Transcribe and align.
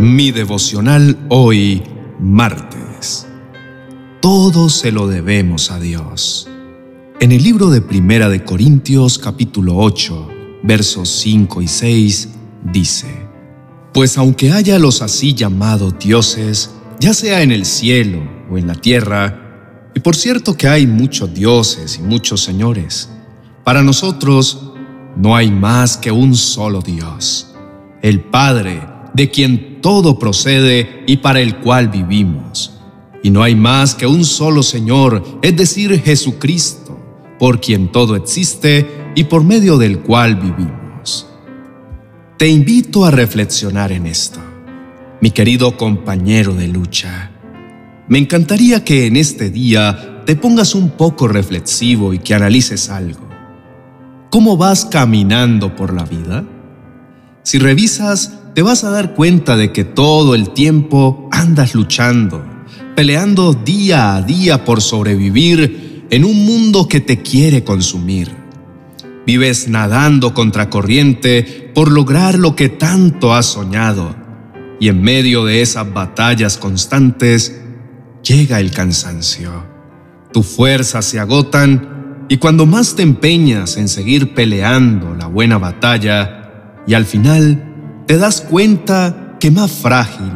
Mi 0.00 0.30
devocional 0.30 1.26
hoy, 1.28 1.82
martes. 2.18 3.26
Todo 4.22 4.70
se 4.70 4.92
lo 4.92 5.06
debemos 5.06 5.70
a 5.70 5.78
Dios. 5.78 6.48
En 7.20 7.32
el 7.32 7.42
libro 7.42 7.68
de 7.68 7.82
Primera 7.82 8.30
de 8.30 8.42
Corintios 8.42 9.18
capítulo 9.18 9.76
8, 9.76 10.28
versos 10.62 11.10
5 11.10 11.60
y 11.60 11.68
6, 11.68 12.28
dice, 12.72 13.28
Pues 13.92 14.16
aunque 14.16 14.52
haya 14.52 14.78
los 14.78 15.02
así 15.02 15.34
llamados 15.34 15.98
dioses, 15.98 16.70
ya 16.98 17.12
sea 17.12 17.42
en 17.42 17.52
el 17.52 17.66
cielo 17.66 18.22
o 18.50 18.56
en 18.56 18.68
la 18.68 18.76
tierra, 18.76 19.90
y 19.94 20.00
por 20.00 20.16
cierto 20.16 20.56
que 20.56 20.66
hay 20.66 20.86
muchos 20.86 21.34
dioses 21.34 21.98
y 21.98 22.02
muchos 22.02 22.40
señores, 22.42 23.10
para 23.64 23.82
nosotros 23.82 24.72
no 25.14 25.36
hay 25.36 25.50
más 25.50 25.98
que 25.98 26.10
un 26.10 26.36
solo 26.36 26.80
Dios, 26.80 27.54
el 28.00 28.20
Padre, 28.20 28.89
de 29.14 29.30
quien 29.30 29.80
todo 29.80 30.18
procede 30.18 31.04
y 31.06 31.18
para 31.18 31.40
el 31.40 31.56
cual 31.58 31.88
vivimos. 31.88 32.78
Y 33.22 33.30
no 33.30 33.42
hay 33.42 33.54
más 33.54 33.94
que 33.94 34.06
un 34.06 34.24
solo 34.24 34.62
Señor, 34.62 35.22
es 35.42 35.56
decir, 35.56 36.00
Jesucristo, 36.02 36.98
por 37.38 37.60
quien 37.60 37.92
todo 37.92 38.16
existe 38.16 38.86
y 39.14 39.24
por 39.24 39.44
medio 39.44 39.78
del 39.78 40.00
cual 40.00 40.36
vivimos. 40.36 41.26
Te 42.38 42.48
invito 42.48 43.04
a 43.04 43.10
reflexionar 43.10 43.92
en 43.92 44.06
esto, 44.06 44.40
mi 45.20 45.30
querido 45.30 45.76
compañero 45.76 46.54
de 46.54 46.68
lucha. 46.68 47.30
Me 48.08 48.18
encantaría 48.18 48.82
que 48.82 49.06
en 49.06 49.16
este 49.16 49.50
día 49.50 50.22
te 50.24 50.36
pongas 50.36 50.74
un 50.74 50.90
poco 50.90 51.28
reflexivo 51.28 52.14
y 52.14 52.18
que 52.18 52.34
analices 52.34 52.88
algo. 52.88 53.28
¿Cómo 54.30 54.56
vas 54.56 54.84
caminando 54.84 55.76
por 55.76 55.92
la 55.92 56.04
vida? 56.04 56.44
Si 57.42 57.58
revisas, 57.58 58.39
te 58.60 58.64
vas 58.64 58.84
a 58.84 58.90
dar 58.90 59.14
cuenta 59.14 59.56
de 59.56 59.72
que 59.72 59.84
todo 59.84 60.34
el 60.34 60.50
tiempo 60.50 61.30
andas 61.32 61.74
luchando, 61.74 62.44
peleando 62.94 63.54
día 63.54 64.14
a 64.14 64.20
día 64.20 64.66
por 64.66 64.82
sobrevivir 64.82 66.04
en 66.10 66.26
un 66.26 66.44
mundo 66.44 66.86
que 66.86 67.00
te 67.00 67.22
quiere 67.22 67.64
consumir. 67.64 68.30
Vives 69.26 69.66
nadando 69.68 70.34
contra 70.34 70.68
corriente 70.68 71.72
por 71.74 71.90
lograr 71.90 72.38
lo 72.38 72.54
que 72.54 72.68
tanto 72.68 73.32
has 73.32 73.46
soñado. 73.46 74.14
Y 74.78 74.88
en 74.88 75.00
medio 75.00 75.46
de 75.46 75.62
esas 75.62 75.90
batallas 75.90 76.58
constantes, 76.58 77.62
llega 78.22 78.60
el 78.60 78.72
cansancio. 78.72 79.64
Tus 80.34 80.44
fuerzas 80.44 81.06
se 81.06 81.18
agotan 81.18 82.26
y 82.28 82.36
cuando 82.36 82.66
más 82.66 82.94
te 82.94 83.04
empeñas 83.04 83.78
en 83.78 83.88
seguir 83.88 84.34
peleando 84.34 85.14
la 85.14 85.28
buena 85.28 85.56
batalla, 85.56 86.36
y 86.86 86.92
al 86.92 87.06
final 87.06 87.69
te 88.10 88.18
das 88.18 88.40
cuenta 88.40 89.36
que 89.38 89.52
más 89.52 89.70
frágil, 89.70 90.32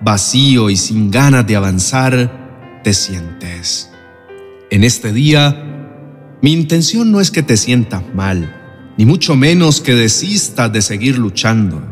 vacío 0.00 0.70
y 0.70 0.76
sin 0.76 1.10
ganas 1.10 1.44
de 1.44 1.56
avanzar, 1.56 2.80
te 2.84 2.94
sientes. 2.94 3.90
En 4.70 4.84
este 4.84 5.12
día, 5.12 6.38
mi 6.40 6.52
intención 6.52 7.10
no 7.10 7.20
es 7.20 7.32
que 7.32 7.42
te 7.42 7.56
sientas 7.56 8.04
mal, 8.14 8.94
ni 8.96 9.06
mucho 9.06 9.34
menos 9.34 9.80
que 9.80 9.96
desistas 9.96 10.72
de 10.72 10.80
seguir 10.82 11.18
luchando. 11.18 11.82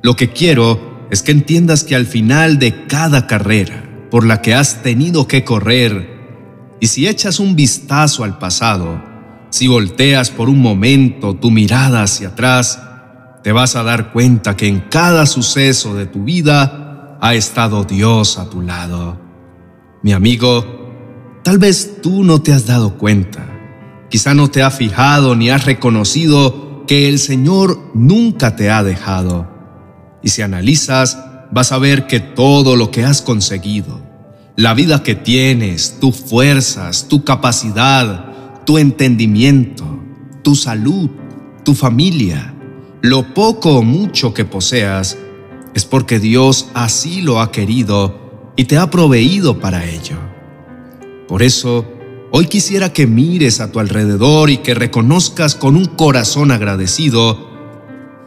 Lo 0.00 0.16
que 0.16 0.30
quiero 0.30 1.06
es 1.10 1.22
que 1.22 1.32
entiendas 1.32 1.84
que 1.84 1.94
al 1.94 2.06
final 2.06 2.58
de 2.58 2.86
cada 2.86 3.26
carrera 3.26 3.84
por 4.10 4.24
la 4.24 4.40
que 4.40 4.54
has 4.54 4.82
tenido 4.82 5.28
que 5.28 5.44
correr, 5.44 6.78
y 6.80 6.86
si 6.86 7.06
echas 7.06 7.38
un 7.38 7.54
vistazo 7.54 8.24
al 8.24 8.38
pasado, 8.38 9.04
si 9.50 9.68
volteas 9.68 10.30
por 10.30 10.48
un 10.48 10.62
momento 10.62 11.36
tu 11.36 11.50
mirada 11.50 12.02
hacia 12.02 12.28
atrás, 12.28 12.80
te 13.42 13.52
vas 13.52 13.76
a 13.76 13.82
dar 13.82 14.12
cuenta 14.12 14.56
que 14.56 14.66
en 14.66 14.80
cada 14.80 15.26
suceso 15.26 15.94
de 15.94 16.06
tu 16.06 16.24
vida 16.24 17.18
ha 17.20 17.34
estado 17.34 17.84
Dios 17.84 18.38
a 18.38 18.48
tu 18.50 18.62
lado. 18.62 19.18
Mi 20.02 20.12
amigo, 20.12 21.40
tal 21.42 21.58
vez 21.58 22.00
tú 22.02 22.24
no 22.24 22.42
te 22.42 22.52
has 22.52 22.66
dado 22.66 22.98
cuenta, 22.98 23.46
quizá 24.10 24.34
no 24.34 24.48
te 24.48 24.62
has 24.62 24.74
fijado 24.74 25.36
ni 25.36 25.50
has 25.50 25.64
reconocido 25.64 26.84
que 26.86 27.08
el 27.08 27.18
Señor 27.18 27.78
nunca 27.94 28.56
te 28.56 28.70
ha 28.70 28.82
dejado. 28.82 29.48
Y 30.22 30.30
si 30.30 30.42
analizas, 30.42 31.18
vas 31.50 31.72
a 31.72 31.78
ver 31.78 32.06
que 32.06 32.20
todo 32.20 32.76
lo 32.76 32.90
que 32.90 33.04
has 33.04 33.22
conseguido, 33.22 34.00
la 34.56 34.74
vida 34.74 35.02
que 35.02 35.14
tienes, 35.14 35.98
tus 36.00 36.16
fuerzas, 36.16 37.06
tu 37.08 37.24
capacidad, 37.24 38.64
tu 38.64 38.76
entendimiento, 38.78 39.84
tu 40.42 40.54
salud, 40.54 41.10
tu 41.64 41.74
familia, 41.74 42.54
lo 43.02 43.34
poco 43.34 43.76
o 43.76 43.82
mucho 43.82 44.34
que 44.34 44.44
poseas, 44.44 45.16
es 45.74 45.84
porque 45.84 46.18
Dios 46.18 46.68
así 46.74 47.22
lo 47.22 47.40
ha 47.40 47.52
querido 47.52 48.52
y 48.56 48.64
te 48.64 48.76
ha 48.76 48.90
proveído 48.90 49.58
para 49.58 49.84
ello. 49.86 50.16
Por 51.28 51.42
eso, 51.42 51.86
hoy 52.32 52.46
quisiera 52.46 52.92
que 52.92 53.06
mires 53.06 53.60
a 53.60 53.70
tu 53.70 53.78
alrededor 53.78 54.50
y 54.50 54.58
que 54.58 54.74
reconozcas 54.74 55.54
con 55.54 55.76
un 55.76 55.86
corazón 55.86 56.50
agradecido 56.50 57.48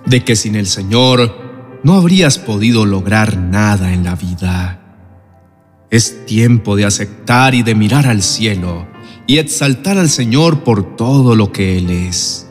de 0.05 0.23
que 0.23 0.35
sin 0.35 0.55
el 0.55 0.67
Señor 0.67 1.79
no 1.83 1.95
habrías 1.95 2.37
podido 2.37 2.85
lograr 2.85 3.37
nada 3.37 3.93
en 3.93 4.03
la 4.03 4.15
vida. 4.15 4.79
Es 5.89 6.25
tiempo 6.25 6.75
de 6.75 6.85
aceptar 6.85 7.53
y 7.53 7.61
de 7.61 7.75
mirar 7.75 8.07
al 8.07 8.23
cielo 8.23 8.87
y 9.27 9.37
exaltar 9.37 9.97
al 9.97 10.09
Señor 10.09 10.63
por 10.63 10.95
todo 10.95 11.35
lo 11.35 11.51
que 11.51 11.77
Él 11.77 11.89
es, 11.89 12.42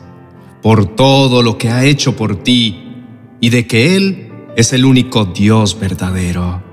por 0.63 0.95
todo 0.95 1.43
lo 1.43 1.57
que 1.57 1.69
ha 1.69 1.83
hecho 1.83 2.15
por 2.15 2.37
ti 2.37 2.95
y 3.41 3.49
de 3.49 3.67
que 3.67 3.97
Él 3.97 4.31
es 4.55 4.71
el 4.71 4.85
único 4.85 5.25
Dios 5.25 5.77
verdadero, 5.77 6.63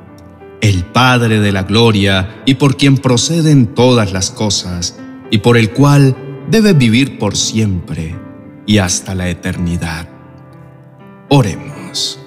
el 0.60 0.84
Padre 0.84 1.40
de 1.40 1.50
la 1.50 1.64
gloria 1.64 2.42
y 2.46 2.54
por 2.54 2.76
quien 2.76 2.96
proceden 2.96 3.74
todas 3.74 4.12
las 4.12 4.30
cosas 4.30 4.96
y 5.30 5.38
por 5.38 5.58
el 5.58 5.70
cual 5.70 6.16
debe 6.48 6.72
vivir 6.72 7.18
por 7.18 7.36
siempre 7.36 8.16
y 8.64 8.78
hasta 8.78 9.16
la 9.16 9.28
eternidad. 9.28 10.08
Oremos. 11.28 12.20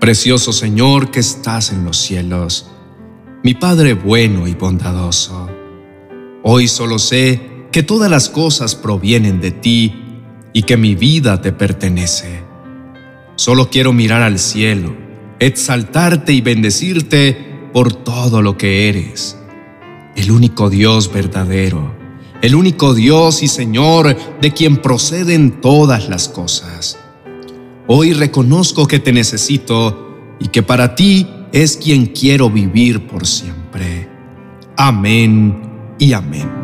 Precioso 0.00 0.50
Señor 0.52 1.10
que 1.10 1.20
estás 1.20 1.72
en 1.72 1.84
los 1.84 1.98
cielos, 1.98 2.70
mi 3.42 3.52
Padre 3.52 3.92
bueno 3.92 4.48
y 4.48 4.54
bondadoso. 4.54 5.46
Hoy 6.42 6.68
solo 6.68 6.98
sé 6.98 7.66
que 7.70 7.82
todas 7.82 8.10
las 8.10 8.30
cosas 8.30 8.74
provienen 8.74 9.42
de 9.42 9.50
ti 9.50 10.03
y 10.54 10.62
que 10.62 10.78
mi 10.78 10.94
vida 10.94 11.42
te 11.42 11.52
pertenece. 11.52 12.40
Solo 13.36 13.68
quiero 13.68 13.92
mirar 13.92 14.22
al 14.22 14.38
cielo, 14.38 14.96
exaltarte 15.40 16.32
y 16.32 16.40
bendecirte 16.40 17.36
por 17.72 17.92
todo 17.92 18.40
lo 18.40 18.56
que 18.56 18.88
eres. 18.88 19.36
El 20.16 20.30
único 20.30 20.70
Dios 20.70 21.12
verdadero, 21.12 21.92
el 22.40 22.54
único 22.54 22.94
Dios 22.94 23.42
y 23.42 23.48
Señor 23.48 24.16
de 24.40 24.52
quien 24.52 24.76
proceden 24.76 25.60
todas 25.60 26.08
las 26.08 26.28
cosas. 26.28 26.98
Hoy 27.88 28.12
reconozco 28.12 28.86
que 28.86 29.00
te 29.00 29.12
necesito 29.12 30.36
y 30.38 30.48
que 30.48 30.62
para 30.62 30.94
ti 30.94 31.28
es 31.52 31.76
quien 31.76 32.06
quiero 32.06 32.48
vivir 32.48 33.08
por 33.08 33.26
siempre. 33.26 34.08
Amén 34.76 35.62
y 35.98 36.12
amén. 36.12 36.63